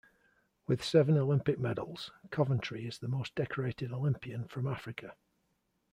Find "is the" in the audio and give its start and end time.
2.87-3.07